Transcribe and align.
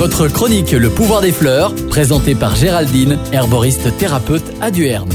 Votre 0.00 0.28
chronique 0.28 0.70
Le 0.70 0.88
pouvoir 0.88 1.20
des 1.20 1.30
fleurs, 1.30 1.74
présentée 1.90 2.34
par 2.34 2.56
Géraldine, 2.56 3.18
herboriste 3.32 3.94
thérapeute 3.98 4.50
à 4.62 4.70
Duerne. 4.70 5.10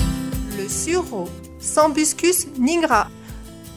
Le 0.60 0.70
sureau, 0.70 1.28
Sambuscus 1.60 2.46
nigra. 2.60 3.08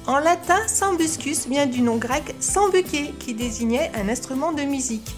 En 0.07 0.19
latin, 0.19 0.59
Sambuscus 0.67 1.49
vient 1.49 1.65
du 1.65 1.81
nom 1.81 1.97
grec 1.97 2.35
sambuqué 2.41 3.15
qui 3.19 3.33
désignait 3.33 3.91
un 3.95 4.11
instrument 4.11 4.53
de 4.53 4.65
musique. 4.65 5.17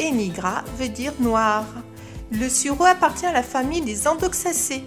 Et 0.00 0.10
nigra 0.10 0.64
veut 0.76 0.88
dire 0.88 1.12
noir. 1.20 1.64
Le 2.32 2.48
sureau 2.48 2.86
appartient 2.86 3.26
à 3.26 3.32
la 3.32 3.44
famille 3.44 3.82
des 3.82 4.08
Andoxacées. 4.08 4.82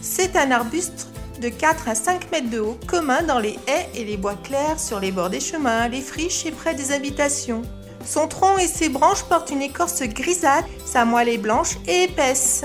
C'est 0.00 0.34
un 0.34 0.50
arbuste 0.50 1.06
de 1.40 1.48
4 1.48 1.88
à 1.88 1.94
5 1.94 2.32
mètres 2.32 2.50
de 2.50 2.58
haut, 2.58 2.80
commun 2.88 3.22
dans 3.22 3.38
les 3.38 3.56
haies 3.68 3.88
et 3.94 4.04
les 4.04 4.16
bois 4.16 4.34
clairs 4.42 4.80
sur 4.80 4.98
les 4.98 5.12
bords 5.12 5.30
des 5.30 5.38
chemins, 5.38 5.86
les 5.86 6.00
friches 6.00 6.46
et 6.46 6.50
près 6.50 6.74
des 6.74 6.90
habitations. 6.90 7.62
Son 8.06 8.28
tronc 8.28 8.58
et 8.58 8.68
ses 8.68 8.88
branches 8.88 9.24
portent 9.24 9.50
une 9.50 9.62
écorce 9.62 10.02
grisâtre, 10.02 10.68
sa 10.84 11.04
moelle 11.04 11.28
est 11.28 11.38
blanche 11.38 11.78
et 11.86 12.04
épaisse. 12.04 12.64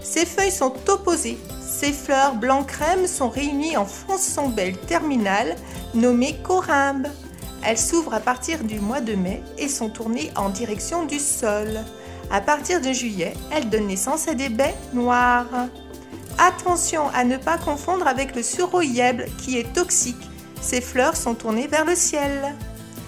Ses 0.00 0.24
feuilles 0.24 0.52
sont 0.52 0.74
opposées. 0.88 1.38
Ses 1.60 1.92
fleurs 1.92 2.34
blanc 2.34 2.62
crème 2.64 3.06
sont 3.06 3.28
réunies 3.28 3.76
en 3.76 3.86
belle 4.48 4.78
terminale 4.78 5.56
nommée 5.94 6.36
corymbe. 6.42 7.08
Elles 7.64 7.78
s'ouvrent 7.78 8.14
à 8.14 8.20
partir 8.20 8.62
du 8.62 8.78
mois 8.78 9.00
de 9.00 9.14
mai 9.14 9.42
et 9.58 9.68
sont 9.68 9.90
tournées 9.90 10.30
en 10.36 10.48
direction 10.48 11.04
du 11.04 11.18
sol. 11.18 11.68
À 12.30 12.40
partir 12.40 12.80
de 12.80 12.92
juillet, 12.92 13.34
elles 13.52 13.68
donnent 13.68 13.88
naissance 13.88 14.28
à 14.28 14.34
des 14.34 14.48
baies 14.48 14.76
noires. 14.94 15.68
Attention 16.38 17.08
à 17.14 17.24
ne 17.24 17.36
pas 17.36 17.58
confondre 17.58 18.06
avec 18.06 18.36
le 18.36 18.42
suroyèble 18.42 19.26
qui 19.38 19.58
est 19.58 19.72
toxique. 19.72 20.30
Ses 20.60 20.80
fleurs 20.80 21.16
sont 21.16 21.34
tournées 21.34 21.66
vers 21.66 21.84
le 21.84 21.94
ciel. 21.94 22.54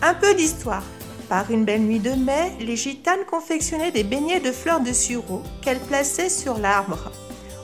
Un 0.02 0.14
peu 0.14 0.34
d'histoire. 0.34 0.82
Par 1.28 1.50
une 1.50 1.66
belle 1.66 1.82
nuit 1.82 1.98
de 1.98 2.12
mai, 2.12 2.52
les 2.58 2.76
gitanes 2.76 3.24
confectionnaient 3.30 3.90
des 3.90 4.04
beignets 4.04 4.40
de 4.40 4.50
fleurs 4.50 4.80
de 4.80 4.92
sureau 4.92 5.42
qu'elles 5.60 5.78
plaçaient 5.78 6.30
sur 6.30 6.56
l'arbre. 6.56 7.12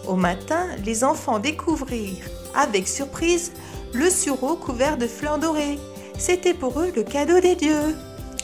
Au 0.06 0.16
matin, 0.16 0.66
les 0.84 1.02
enfants 1.02 1.38
découvrirent, 1.38 2.28
avec 2.54 2.86
surprise, 2.86 3.52
le 3.94 4.10
sureau 4.10 4.56
couvert 4.56 4.98
de 4.98 5.06
fleurs 5.06 5.38
dorées. 5.38 5.78
C'était 6.18 6.52
pour 6.52 6.78
eux 6.78 6.92
le 6.94 7.04
cadeau 7.04 7.40
des 7.40 7.54
dieux. 7.54 7.96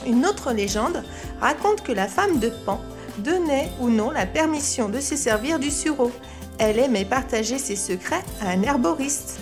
Une 0.07 0.25
autre 0.25 0.53
légende 0.53 1.03
raconte 1.39 1.83
que 1.83 1.91
la 1.91 2.07
femme 2.07 2.39
de 2.39 2.49
Pan 2.65 2.81
donnait 3.19 3.69
ou 3.79 3.89
non 3.89 4.09
la 4.09 4.25
permission 4.25 4.89
de 4.89 4.99
se 4.99 5.15
servir 5.15 5.59
du 5.59 5.69
sureau. 5.69 6.11
Elle 6.57 6.79
aimait 6.79 7.05
partager 7.05 7.59
ses 7.59 7.75
secrets 7.75 8.23
à 8.41 8.49
un 8.49 8.63
herboriste. 8.63 9.39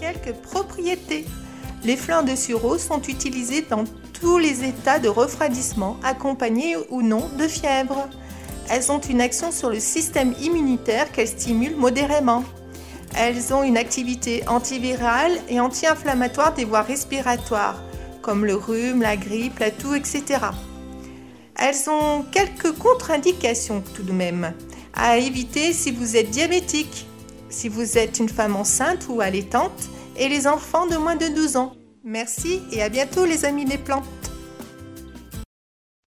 Quelques 0.00 0.36
propriétés. 0.42 1.24
Les 1.84 1.96
fleurs 1.96 2.24
de 2.24 2.34
sureau 2.34 2.78
sont 2.78 3.02
utilisées 3.02 3.66
dans 3.68 3.84
tous 4.20 4.38
les 4.38 4.64
états 4.64 4.98
de 4.98 5.08
refroidissement, 5.08 5.98
accompagnés 6.02 6.76
ou 6.88 7.02
non 7.02 7.28
de 7.38 7.46
fièvre. 7.46 8.08
Elles 8.70 8.90
ont 8.90 9.00
une 9.00 9.20
action 9.20 9.52
sur 9.52 9.68
le 9.68 9.80
système 9.80 10.34
immunitaire 10.40 11.12
qu'elles 11.12 11.28
stimulent 11.28 11.76
modérément. 11.76 12.42
Elles 13.14 13.52
ont 13.52 13.62
une 13.62 13.76
activité 13.76 14.42
antivirale 14.48 15.32
et 15.50 15.60
anti-inflammatoire 15.60 16.54
des 16.54 16.64
voies 16.64 16.82
respiratoires, 16.82 17.82
comme 18.22 18.46
le 18.46 18.54
rhume, 18.54 19.02
la 19.02 19.16
grippe, 19.16 19.58
la 19.58 19.70
toux, 19.70 19.94
etc. 19.94 20.24
Elles 21.56 21.90
ont 21.90 22.24
quelques 22.32 22.72
contre-indications 22.72 23.82
tout 23.94 24.02
de 24.02 24.12
même 24.12 24.54
à 24.94 25.18
éviter 25.18 25.74
si 25.74 25.90
vous 25.90 26.16
êtes 26.16 26.30
diabétique, 26.30 27.06
si 27.50 27.68
vous 27.68 27.98
êtes 27.98 28.18
une 28.18 28.28
femme 28.28 28.56
enceinte 28.56 29.06
ou 29.10 29.20
allaitante 29.20 29.90
et 30.16 30.28
les 30.28 30.46
enfants 30.46 30.86
de 30.86 30.96
moins 30.96 31.16
de 31.16 31.28
12 31.28 31.56
ans. 31.56 31.74
Merci 32.04 32.60
et 32.72 32.82
à 32.82 32.88
bientôt 32.88 33.24
les 33.24 33.44
amis 33.44 33.64
des 33.64 33.78
plantes. 33.78 34.04